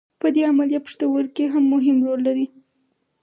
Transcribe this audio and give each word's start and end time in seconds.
په 0.21 0.27
دې 0.35 0.41
عملیه 0.51 0.79
پښتورګي 0.85 1.45
مهم 1.71 1.97
رول 2.05 2.19
لري. 2.27 2.45